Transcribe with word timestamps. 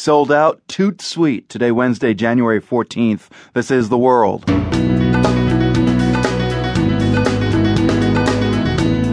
Sold 0.00 0.32
out, 0.32 0.62
toot 0.66 1.02
sweet. 1.02 1.50
Today, 1.50 1.72
Wednesday, 1.72 2.14
January 2.14 2.58
14th. 2.58 3.28
This 3.52 3.70
is 3.70 3.90
The 3.90 3.98
World. 3.98 4.48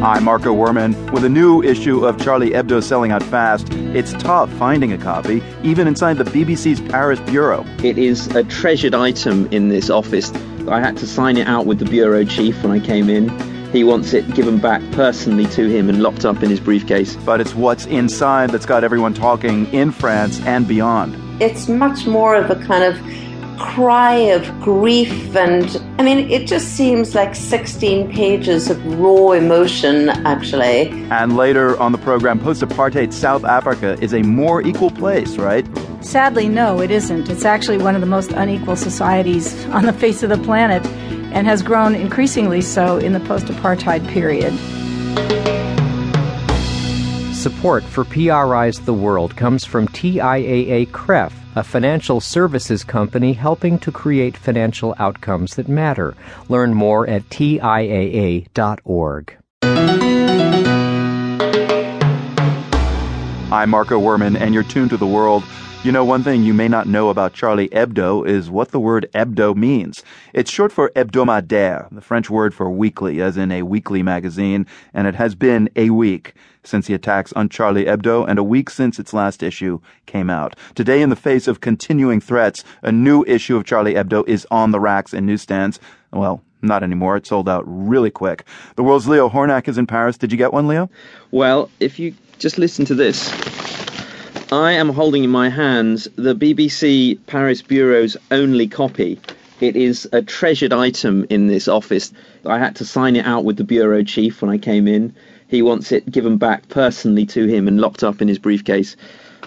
I'm 0.00 0.22
Marco 0.22 0.54
Werman. 0.54 1.10
With 1.10 1.24
a 1.24 1.28
new 1.28 1.60
issue 1.60 2.06
of 2.06 2.22
Charlie 2.22 2.50
Hebdo 2.50 2.80
selling 2.80 3.10
out 3.10 3.24
fast, 3.24 3.66
it's 3.72 4.12
tough 4.12 4.48
finding 4.52 4.92
a 4.92 4.98
copy, 4.98 5.42
even 5.64 5.88
inside 5.88 6.18
the 6.18 6.24
BBC's 6.24 6.80
Paris 6.82 7.18
bureau. 7.18 7.64
It 7.82 7.98
is 7.98 8.28
a 8.36 8.44
treasured 8.44 8.94
item 8.94 9.52
in 9.52 9.70
this 9.70 9.90
office. 9.90 10.32
I 10.68 10.78
had 10.78 10.96
to 10.98 11.06
sign 11.08 11.36
it 11.36 11.48
out 11.48 11.66
with 11.66 11.80
the 11.80 11.84
bureau 11.84 12.24
chief 12.24 12.62
when 12.62 12.70
I 12.70 12.78
came 12.78 13.10
in. 13.10 13.55
He 13.72 13.84
wants 13.84 14.12
it 14.12 14.34
given 14.34 14.58
back 14.58 14.82
personally 14.92 15.46
to 15.46 15.68
him 15.68 15.88
and 15.88 16.02
locked 16.02 16.24
up 16.24 16.42
in 16.42 16.50
his 16.50 16.60
briefcase. 16.60 17.16
But 17.16 17.40
it's 17.40 17.54
what's 17.54 17.86
inside 17.86 18.50
that's 18.50 18.66
got 18.66 18.84
everyone 18.84 19.14
talking 19.14 19.72
in 19.72 19.90
France 19.90 20.40
and 20.42 20.66
beyond. 20.66 21.16
It's 21.42 21.68
much 21.68 22.06
more 22.06 22.34
of 22.34 22.50
a 22.50 22.56
kind 22.64 22.84
of 22.84 22.98
cry 23.58 24.14
of 24.14 24.60
grief 24.60 25.34
and 25.34 25.80
I 25.98 26.02
mean 26.02 26.30
it 26.30 26.46
just 26.46 26.76
seems 26.76 27.14
like 27.14 27.34
16 27.34 28.12
pages 28.12 28.68
of 28.70 28.84
raw 28.98 29.32
emotion 29.32 30.10
actually. 30.10 30.88
And 31.10 31.36
later 31.36 31.78
on 31.80 31.92
the 31.92 31.98
program 31.98 32.38
post-apartheid 32.38 33.12
South 33.12 33.44
Africa 33.44 33.96
is 34.00 34.12
a 34.12 34.22
more 34.22 34.60
equal 34.62 34.90
place, 34.90 35.36
right? 35.36 35.66
Sadly 36.02 36.48
no, 36.48 36.80
it 36.80 36.90
isn't. 36.90 37.28
It's 37.30 37.44
actually 37.44 37.78
one 37.78 37.94
of 37.94 38.02
the 38.02 38.06
most 38.06 38.30
unequal 38.32 38.76
societies 38.76 39.64
on 39.66 39.86
the 39.86 39.92
face 39.92 40.22
of 40.22 40.28
the 40.28 40.38
planet 40.38 40.84
and 41.36 41.46
has 41.46 41.62
grown 41.62 41.94
increasingly 41.94 42.62
so 42.62 42.96
in 42.96 43.12
the 43.12 43.20
post-apartheid 43.20 44.08
period. 44.08 44.54
Support 47.34 47.84
for 47.84 48.04
PRI's 48.04 48.80
The 48.80 48.94
World 48.94 49.36
comes 49.36 49.66
from 49.66 49.86
TIAA 49.86 50.90
CREF, 50.92 51.34
a 51.54 51.62
financial 51.62 52.22
services 52.22 52.84
company 52.84 53.34
helping 53.34 53.78
to 53.80 53.92
create 53.92 54.34
financial 54.34 54.94
outcomes 54.98 55.56
that 55.56 55.68
matter. 55.68 56.16
Learn 56.48 56.72
more 56.72 57.06
at 57.06 57.28
TIAA.org. 57.28 58.46
I'm 63.56 63.70
Marco 63.70 63.98
Werman, 63.98 64.38
and 64.38 64.52
you're 64.52 64.62
tuned 64.62 64.90
to 64.90 64.98
the 64.98 65.06
world. 65.06 65.42
You 65.82 65.90
know, 65.90 66.04
one 66.04 66.22
thing 66.22 66.42
you 66.42 66.52
may 66.52 66.68
not 66.68 66.86
know 66.86 67.08
about 67.08 67.32
Charlie 67.32 67.70
Hebdo 67.70 68.26
is 68.26 68.50
what 68.50 68.70
the 68.70 68.78
word 68.78 69.08
hebdo 69.14 69.56
means. 69.56 70.04
It's 70.34 70.50
short 70.50 70.72
for 70.72 70.90
hebdomadaire, 70.90 71.88
the 71.90 72.02
French 72.02 72.28
word 72.28 72.52
for 72.52 72.68
weekly, 72.68 73.22
as 73.22 73.38
in 73.38 73.50
a 73.50 73.62
weekly 73.62 74.02
magazine, 74.02 74.66
and 74.92 75.06
it 75.06 75.14
has 75.14 75.34
been 75.34 75.70
a 75.74 75.88
week 75.88 76.34
since 76.64 76.86
the 76.86 76.92
attacks 76.92 77.32
on 77.32 77.48
Charlie 77.48 77.86
Hebdo 77.86 78.28
and 78.28 78.38
a 78.38 78.44
week 78.44 78.68
since 78.68 78.98
its 78.98 79.14
last 79.14 79.42
issue 79.42 79.80
came 80.04 80.28
out. 80.28 80.54
Today, 80.74 81.00
in 81.00 81.08
the 81.08 81.16
face 81.16 81.48
of 81.48 81.62
continuing 81.62 82.20
threats, 82.20 82.62
a 82.82 82.92
new 82.92 83.24
issue 83.24 83.56
of 83.56 83.64
Charlie 83.64 83.94
Hebdo 83.94 84.28
is 84.28 84.46
on 84.50 84.70
the 84.70 84.80
racks 84.80 85.14
and 85.14 85.24
newsstands. 85.26 85.80
Well, 86.16 86.42
not 86.62 86.82
anymore. 86.82 87.16
It 87.16 87.26
sold 87.26 87.48
out 87.48 87.64
really 87.66 88.10
quick. 88.10 88.44
The 88.76 88.82
world's 88.82 89.06
Leo 89.06 89.28
Hornak 89.28 89.68
is 89.68 89.78
in 89.78 89.86
Paris. 89.86 90.16
Did 90.16 90.32
you 90.32 90.38
get 90.38 90.52
one, 90.52 90.66
Leo? 90.66 90.90
Well, 91.30 91.70
if 91.80 91.98
you 91.98 92.14
just 92.38 92.58
listen 92.58 92.84
to 92.86 92.94
this. 92.94 93.30
I 94.52 94.72
am 94.72 94.90
holding 94.90 95.24
in 95.24 95.30
my 95.30 95.48
hands 95.48 96.06
the 96.16 96.34
BBC 96.34 97.18
Paris 97.26 97.62
Bureau's 97.62 98.16
only 98.30 98.68
copy. 98.68 99.18
It 99.60 99.74
is 99.74 100.08
a 100.12 100.22
treasured 100.22 100.72
item 100.72 101.26
in 101.30 101.46
this 101.46 101.66
office. 101.66 102.12
I 102.44 102.58
had 102.58 102.76
to 102.76 102.84
sign 102.84 103.16
it 103.16 103.26
out 103.26 103.44
with 103.44 103.56
the 103.56 103.64
bureau 103.64 104.02
chief 104.04 104.42
when 104.42 104.50
I 104.50 104.58
came 104.58 104.86
in. 104.86 105.14
He 105.48 105.62
wants 105.62 105.92
it 105.92 106.10
given 106.10 106.36
back 106.36 106.68
personally 106.68 107.26
to 107.26 107.46
him 107.46 107.66
and 107.66 107.80
locked 107.80 108.04
up 108.04 108.20
in 108.20 108.28
his 108.28 108.38
briefcase. 108.38 108.96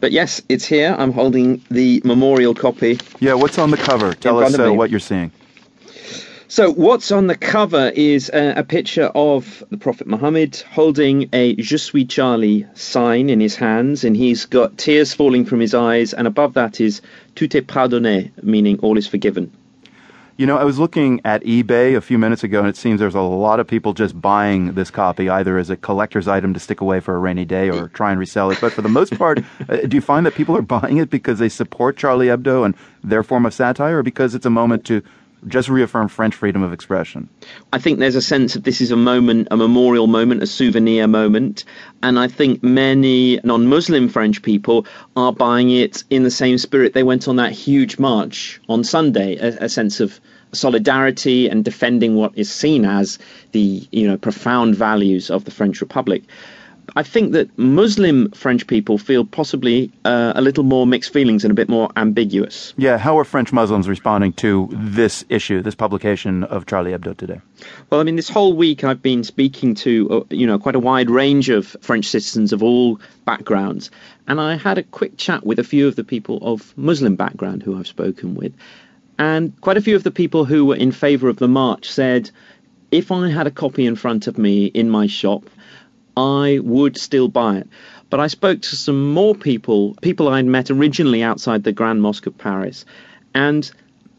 But 0.00 0.12
yes, 0.12 0.42
it's 0.48 0.64
here. 0.66 0.94
I'm 0.98 1.12
holding 1.12 1.62
the 1.70 2.02
memorial 2.04 2.54
copy. 2.54 2.98
Yeah, 3.20 3.34
what's 3.34 3.58
on 3.58 3.70
the 3.70 3.76
cover? 3.76 4.12
Tell 4.12 4.38
us 4.40 4.58
uh, 4.58 4.72
what 4.74 4.90
you're 4.90 5.00
seeing. 5.00 5.32
So, 6.54 6.70
what's 6.70 7.10
on 7.10 7.26
the 7.26 7.34
cover 7.34 7.90
is 7.96 8.30
a, 8.32 8.60
a, 8.60 8.62
picture 8.62 9.06
of 9.06 9.64
the 9.70 9.76
Prophet 9.76 10.06
Muhammad 10.06 10.62
holding 10.70 11.28
a 11.32 11.56
Je 11.56 11.76
suis 11.76 12.04
Charlie 12.04 12.64
sign 12.74 13.28
in 13.28 13.40
his 13.40 13.56
hands, 13.56 14.04
and 14.04 14.16
he's 14.16 14.46
got 14.46 14.78
tears 14.78 15.12
falling 15.12 15.46
from 15.46 15.58
his 15.58 15.74
eyes, 15.74 16.14
and 16.14 16.28
above 16.28 16.54
that 16.54 16.80
is 16.80 17.02
Tout 17.34 17.52
est 17.56 17.66
pardonné, 17.66 18.30
meaning 18.40 18.78
all 18.82 18.96
is 18.96 19.08
forgiven. 19.08 19.50
You 20.36 20.46
know, 20.46 20.56
I 20.56 20.62
was 20.62 20.78
looking 20.78 21.20
at 21.24 21.42
eBay 21.42 21.96
a 21.96 22.00
few 22.00 22.18
minutes 22.18 22.44
ago, 22.44 22.60
and 22.60 22.68
it 22.68 22.76
seems 22.76 23.00
there's 23.00 23.16
a 23.16 23.20
lot 23.20 23.58
of 23.58 23.66
people 23.66 23.92
just 23.92 24.20
buying 24.20 24.74
this 24.74 24.92
copy, 24.92 25.28
either 25.28 25.58
as 25.58 25.70
a 25.70 25.76
collector's 25.76 26.28
item 26.28 26.54
to 26.54 26.60
stick 26.60 26.80
away 26.80 27.00
for 27.00 27.16
a 27.16 27.18
rainy 27.18 27.44
day 27.44 27.68
or 27.68 27.88
try 27.88 28.12
and 28.12 28.20
resell 28.20 28.52
it. 28.52 28.60
But 28.60 28.72
for 28.72 28.82
the 28.82 28.88
most 28.88 29.18
part, 29.18 29.40
uh, 29.68 29.78
do 29.88 29.96
you 29.96 30.00
find 30.00 30.24
that 30.24 30.34
people 30.34 30.56
are 30.56 30.62
buying 30.62 30.98
it 30.98 31.10
because 31.10 31.40
they 31.40 31.48
support 31.48 31.96
Charlie 31.96 32.28
Hebdo 32.28 32.64
and 32.64 32.76
their 33.02 33.24
form 33.24 33.44
of 33.44 33.52
satire, 33.52 33.98
or 33.98 34.02
because 34.04 34.36
it's 34.36 34.46
a 34.46 34.50
moment 34.50 34.84
to 34.84 35.02
just 35.48 35.68
reaffirm 35.68 36.08
French 36.08 36.34
freedom 36.34 36.62
of 36.62 36.72
expression. 36.72 37.28
I 37.72 37.78
think 37.78 37.98
there's 37.98 38.14
a 38.14 38.22
sense 38.22 38.56
of 38.56 38.62
this 38.64 38.80
is 38.80 38.90
a 38.90 38.96
moment, 38.96 39.48
a 39.50 39.56
memorial 39.56 40.06
moment, 40.06 40.42
a 40.42 40.46
souvenir 40.46 41.06
moment. 41.06 41.64
And 42.02 42.18
I 42.18 42.28
think 42.28 42.62
many 42.62 43.40
non 43.44 43.66
Muslim 43.66 44.08
French 44.08 44.42
people 44.42 44.86
are 45.16 45.32
buying 45.32 45.70
it 45.70 46.04
in 46.10 46.22
the 46.22 46.30
same 46.30 46.58
spirit 46.58 46.94
they 46.94 47.02
went 47.02 47.28
on 47.28 47.36
that 47.36 47.52
huge 47.52 47.98
march 47.98 48.60
on 48.68 48.84
Sunday, 48.84 49.36
a, 49.36 49.64
a 49.64 49.68
sense 49.68 50.00
of 50.00 50.20
solidarity 50.52 51.48
and 51.48 51.64
defending 51.64 52.14
what 52.14 52.32
is 52.36 52.50
seen 52.50 52.84
as 52.84 53.18
the 53.52 53.86
you 53.90 54.06
know 54.06 54.16
profound 54.16 54.74
values 54.74 55.30
of 55.30 55.44
the 55.44 55.50
French 55.50 55.80
Republic. 55.80 56.22
I 56.96 57.02
think 57.02 57.32
that 57.32 57.56
Muslim 57.58 58.30
French 58.30 58.66
people 58.66 58.98
feel 58.98 59.24
possibly 59.24 59.90
uh, 60.04 60.32
a 60.36 60.42
little 60.42 60.64
more 60.64 60.86
mixed 60.86 61.12
feelings 61.12 61.44
and 61.44 61.50
a 61.50 61.54
bit 61.54 61.68
more 61.68 61.90
ambiguous. 61.96 62.74
Yeah, 62.76 62.98
how 62.98 63.18
are 63.18 63.24
French 63.24 63.52
Muslims 63.52 63.88
responding 63.88 64.32
to 64.34 64.68
this 64.72 65.24
issue, 65.28 65.62
this 65.62 65.74
publication 65.74 66.44
of 66.44 66.66
Charlie 66.66 66.92
Hebdo 66.92 67.16
today? 67.16 67.40
Well, 67.90 68.00
I 68.00 68.04
mean, 68.04 68.16
this 68.16 68.28
whole 68.28 68.54
week 68.54 68.84
I've 68.84 69.02
been 69.02 69.24
speaking 69.24 69.74
to, 69.76 70.10
uh, 70.10 70.34
you 70.34 70.46
know, 70.46 70.58
quite 70.58 70.74
a 70.74 70.80
wide 70.80 71.10
range 71.10 71.48
of 71.48 71.76
French 71.80 72.06
citizens 72.06 72.52
of 72.52 72.62
all 72.62 73.00
backgrounds, 73.24 73.90
and 74.28 74.40
I 74.40 74.56
had 74.56 74.78
a 74.78 74.82
quick 74.82 75.16
chat 75.16 75.44
with 75.44 75.58
a 75.58 75.64
few 75.64 75.88
of 75.88 75.96
the 75.96 76.04
people 76.04 76.38
of 76.42 76.76
Muslim 76.76 77.16
background 77.16 77.62
who 77.62 77.78
I've 77.78 77.86
spoken 77.86 78.34
with, 78.34 78.52
and 79.18 79.58
quite 79.60 79.76
a 79.76 79.82
few 79.82 79.96
of 79.96 80.02
the 80.02 80.10
people 80.10 80.44
who 80.44 80.64
were 80.64 80.76
in 80.76 80.92
favour 80.92 81.28
of 81.28 81.36
the 81.36 81.48
march 81.48 81.90
said, 81.90 82.30
if 82.90 83.10
I 83.10 83.28
had 83.28 83.46
a 83.46 83.50
copy 83.50 83.86
in 83.86 83.96
front 83.96 84.28
of 84.28 84.38
me 84.38 84.66
in 84.66 84.88
my 84.88 85.08
shop, 85.08 85.50
I 86.16 86.60
would 86.62 86.96
still 86.96 87.28
buy 87.28 87.58
it. 87.58 87.68
But 88.10 88.20
I 88.20 88.28
spoke 88.28 88.62
to 88.62 88.76
some 88.76 89.12
more 89.12 89.34
people, 89.34 89.94
people 90.02 90.28
I'd 90.28 90.46
met 90.46 90.70
originally 90.70 91.22
outside 91.22 91.64
the 91.64 91.72
Grand 91.72 92.02
Mosque 92.02 92.26
of 92.26 92.38
Paris, 92.38 92.84
and 93.34 93.70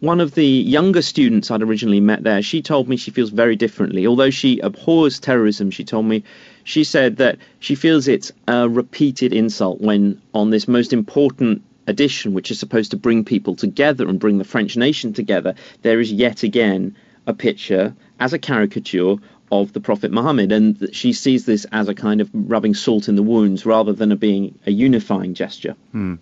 one 0.00 0.20
of 0.20 0.34
the 0.34 0.46
younger 0.46 1.00
students 1.00 1.50
I'd 1.50 1.62
originally 1.62 2.00
met 2.00 2.24
there, 2.24 2.42
she 2.42 2.60
told 2.60 2.88
me 2.88 2.96
she 2.96 3.10
feels 3.10 3.30
very 3.30 3.56
differently. 3.56 4.06
Although 4.06 4.30
she 4.30 4.58
abhors 4.58 5.18
terrorism, 5.18 5.70
she 5.70 5.84
told 5.84 6.04
me, 6.04 6.24
she 6.64 6.84
said 6.84 7.16
that 7.16 7.38
she 7.60 7.74
feels 7.74 8.06
it's 8.06 8.30
a 8.46 8.68
repeated 8.68 9.32
insult 9.32 9.80
when 9.80 10.20
on 10.34 10.50
this 10.50 10.68
most 10.68 10.92
important 10.92 11.62
edition, 11.86 12.34
which 12.34 12.50
is 12.50 12.58
supposed 12.58 12.90
to 12.90 12.96
bring 12.96 13.24
people 13.24 13.56
together 13.56 14.08
and 14.08 14.20
bring 14.20 14.38
the 14.38 14.44
French 14.44 14.76
nation 14.76 15.12
together, 15.12 15.54
there 15.82 16.00
is 16.00 16.12
yet 16.12 16.42
again 16.42 16.94
a 17.26 17.32
picture 17.32 17.94
as 18.20 18.32
a 18.32 18.38
caricature 18.38 19.16
of 19.50 19.72
the 19.72 19.80
Prophet 19.80 20.10
Muhammad, 20.10 20.52
and 20.52 20.88
she 20.92 21.12
sees 21.12 21.46
this 21.46 21.64
as 21.72 21.88
a 21.88 21.94
kind 21.94 22.20
of 22.20 22.30
rubbing 22.32 22.74
salt 22.74 23.08
in 23.08 23.16
the 23.16 23.22
wounds 23.22 23.66
rather 23.66 23.92
than 23.92 24.12
a 24.12 24.16
being 24.16 24.58
a 24.66 24.70
unifying 24.70 25.34
gesture. 25.34 25.76
Hmm. 25.92 26.14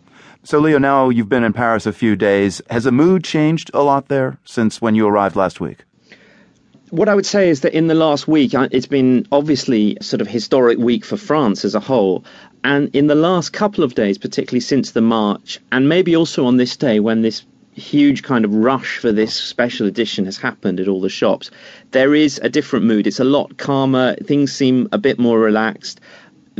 So, 0.44 0.58
Leo, 0.58 0.78
now 0.78 1.08
you've 1.08 1.28
been 1.28 1.44
in 1.44 1.52
Paris 1.52 1.86
a 1.86 1.92
few 1.92 2.16
days. 2.16 2.60
Has 2.68 2.84
the 2.84 2.92
mood 2.92 3.22
changed 3.22 3.70
a 3.74 3.82
lot 3.82 4.08
there 4.08 4.38
since 4.44 4.80
when 4.80 4.94
you 4.96 5.06
arrived 5.06 5.36
last 5.36 5.60
week? 5.60 5.84
What 6.90 7.08
I 7.08 7.14
would 7.14 7.24
say 7.24 7.48
is 7.48 7.60
that 7.60 7.72
in 7.72 7.86
the 7.86 7.94
last 7.94 8.28
week, 8.28 8.52
it's 8.54 8.86
been 8.86 9.26
obviously 9.32 9.96
a 9.98 10.04
sort 10.04 10.20
of 10.20 10.26
historic 10.26 10.78
week 10.78 11.04
for 11.04 11.16
France 11.16 11.64
as 11.64 11.74
a 11.74 11.80
whole. 11.80 12.24
And 12.64 12.94
in 12.94 13.06
the 13.06 13.14
last 13.14 13.52
couple 13.52 13.82
of 13.82 13.94
days, 13.94 14.18
particularly 14.18 14.60
since 14.60 14.90
the 14.90 15.00
march, 15.00 15.58
and 15.70 15.88
maybe 15.88 16.14
also 16.16 16.44
on 16.44 16.58
this 16.58 16.76
day 16.76 17.00
when 17.00 17.22
this 17.22 17.44
huge 17.72 18.22
kind 18.22 18.44
of 18.44 18.54
rush 18.54 18.98
for 18.98 19.12
this 19.12 19.34
special 19.34 19.86
edition 19.86 20.24
has 20.24 20.36
happened 20.36 20.80
at 20.80 20.88
all 20.88 21.00
the 21.00 21.08
shops, 21.08 21.50
there 21.92 22.14
is 22.14 22.38
a 22.42 22.48
different 22.48 22.84
mood. 22.84 23.06
It's 23.06 23.20
a 23.20 23.24
lot 23.24 23.56
calmer. 23.56 24.14
Things 24.16 24.52
seem 24.52 24.88
a 24.92 24.98
bit 24.98 25.18
more 25.18 25.38
relaxed. 25.38 26.00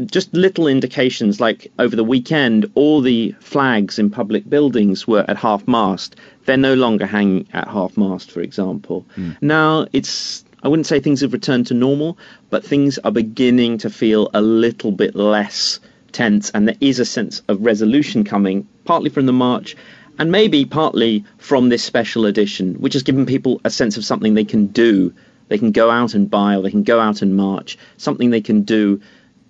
Just 0.06 0.32
little 0.32 0.66
indications 0.66 1.38
like 1.38 1.70
over 1.78 1.94
the 1.94 2.04
weekend, 2.04 2.70
all 2.74 3.02
the 3.02 3.34
flags 3.40 3.98
in 3.98 4.08
public 4.08 4.48
buildings 4.48 5.06
were 5.06 5.24
at 5.28 5.36
half 5.36 5.68
mast. 5.68 6.16
They're 6.46 6.56
no 6.56 6.74
longer 6.74 7.04
hanging 7.04 7.46
at 7.52 7.68
half 7.68 7.96
mast, 7.98 8.30
for 8.30 8.40
example. 8.40 9.04
Mm. 9.16 9.36
Now 9.42 9.86
it's 9.92 10.44
I 10.62 10.68
wouldn't 10.68 10.86
say 10.86 11.00
things 11.00 11.20
have 11.20 11.32
returned 11.32 11.66
to 11.66 11.74
normal, 11.74 12.16
but 12.48 12.64
things 12.64 12.96
are 12.98 13.10
beginning 13.10 13.78
to 13.78 13.90
feel 13.90 14.30
a 14.32 14.40
little 14.40 14.92
bit 14.92 15.14
less 15.14 15.80
tense, 16.12 16.50
and 16.50 16.68
there 16.68 16.76
is 16.80 16.98
a 16.98 17.04
sense 17.04 17.42
of 17.48 17.64
resolution 17.64 18.22
coming, 18.22 18.68
partly 18.84 19.10
from 19.10 19.26
the 19.26 19.32
march 19.32 19.76
and 20.18 20.30
maybe 20.30 20.64
partly 20.64 21.24
from 21.38 21.68
this 21.68 21.82
special 21.82 22.26
edition, 22.26 22.74
which 22.74 22.92
has 22.92 23.02
given 23.02 23.26
people 23.26 23.60
a 23.64 23.70
sense 23.70 23.96
of 23.96 24.04
something 24.04 24.34
they 24.34 24.44
can 24.44 24.66
do. 24.66 25.12
They 25.48 25.58
can 25.58 25.72
go 25.72 25.90
out 25.90 26.14
and 26.14 26.30
buy, 26.30 26.56
or 26.56 26.62
they 26.62 26.70
can 26.70 26.82
go 26.82 27.00
out 27.00 27.22
and 27.22 27.36
march, 27.36 27.76
something 27.96 28.30
they 28.30 28.40
can 28.40 28.62
do 28.62 29.00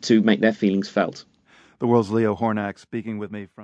to 0.03 0.21
make 0.23 0.41
their 0.41 0.53
feelings 0.53 0.89
felt. 0.89 1.25
The 1.79 1.87
world's 1.87 2.11
Leo 2.11 2.35
Hornak 2.35 2.79
speaking 2.79 3.19
with 3.19 3.31
me 3.31 3.47
from. 3.47 3.61